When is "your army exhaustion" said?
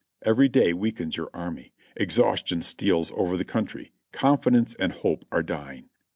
1.15-2.63